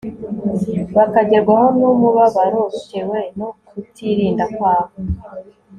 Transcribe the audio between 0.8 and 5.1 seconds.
bakagerwaho n'umubabaro bitewe no kutirinda kwabo